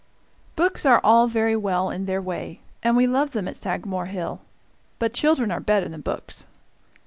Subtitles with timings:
[0.55, 4.41] Books are all very well in their way, and we love them at Sagamore Hill;
[4.97, 6.47] but children are better than books.